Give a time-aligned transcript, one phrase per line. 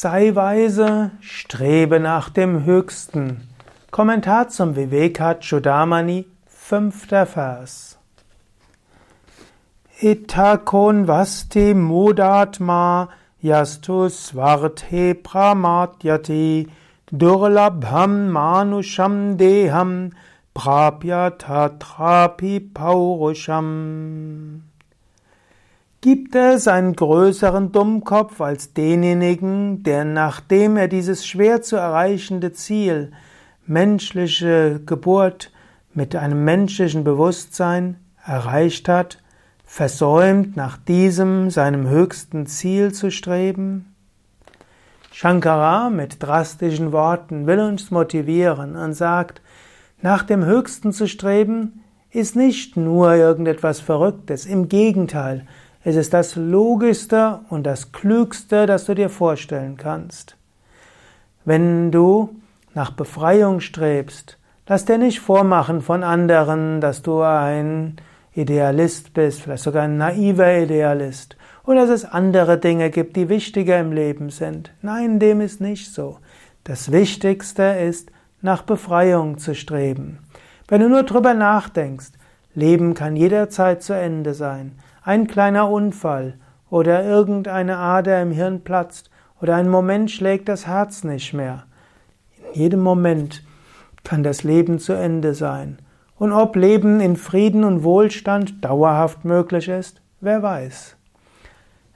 [0.00, 3.48] Sei weise, strebe nach dem Höchsten.
[3.90, 7.98] Kommentar zum Vivekachudamani, fünfter Vers.
[10.00, 13.08] Itakon vasti mudatma
[13.42, 16.68] yastu svarte pramatyati
[17.10, 20.12] durlabham manusham deham
[20.54, 24.67] prapya tatrapi paurusham.
[26.00, 33.10] Gibt es einen größeren Dummkopf als denjenigen, der nachdem er dieses schwer zu erreichende Ziel,
[33.66, 35.50] menschliche Geburt
[35.94, 39.20] mit einem menschlichen Bewusstsein erreicht hat,
[39.64, 43.92] versäumt nach diesem seinem höchsten Ziel zu streben?
[45.10, 49.42] Shankara mit drastischen Worten will uns motivieren und sagt,
[50.00, 55.44] nach dem Höchsten zu streben ist nicht nur irgendetwas Verrücktes, im Gegenteil,
[55.84, 60.36] es ist das Logischste und das Klügste, das du dir vorstellen kannst.
[61.44, 62.36] Wenn du
[62.74, 67.96] nach Befreiung strebst, lass dir nicht vormachen von anderen, dass du ein
[68.34, 73.78] Idealist bist, vielleicht sogar ein naiver Idealist, oder dass es andere Dinge gibt, die wichtiger
[73.80, 74.72] im Leben sind.
[74.82, 76.18] Nein, dem ist nicht so.
[76.64, 80.18] Das Wichtigste ist, nach Befreiung zu streben.
[80.68, 82.12] Wenn du nur drüber nachdenkst,
[82.54, 84.72] Leben kann jederzeit zu Ende sein
[85.08, 86.34] ein kleiner Unfall
[86.68, 89.08] oder irgendeine Ader im Hirn platzt
[89.40, 91.64] oder ein Moment schlägt das Herz nicht mehr.
[92.52, 93.42] In jedem Moment
[94.04, 95.78] kann das Leben zu Ende sein.
[96.18, 100.96] Und ob Leben in Frieden und Wohlstand dauerhaft möglich ist, wer weiß.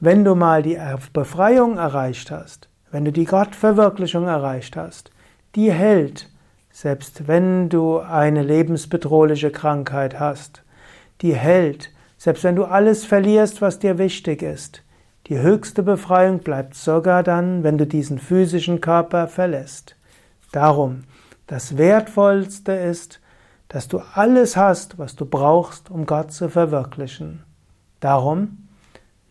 [0.00, 0.78] Wenn du mal die
[1.14, 5.12] Befreiung erreicht hast, wenn du die Gottverwirklichung erreicht hast,
[5.54, 6.28] die hält,
[6.70, 10.62] selbst wenn du eine lebensbedrohliche Krankheit hast,
[11.22, 14.82] die hält, selbst wenn du alles verlierst, was dir wichtig ist,
[15.28, 19.96] die höchste Befreiung bleibt sogar dann, wenn du diesen physischen Körper verlässt.
[20.52, 21.04] Darum,
[21.46, 23.20] das Wertvollste ist,
[23.68, 27.44] dass du alles hast, was du brauchst, um Gott zu verwirklichen.
[28.00, 28.68] Darum,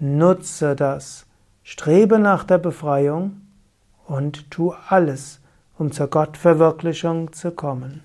[0.00, 1.26] nutze das,
[1.62, 3.40] strebe nach der Befreiung
[4.06, 5.40] und tu alles,
[5.78, 8.02] um zur Gottverwirklichung zu kommen.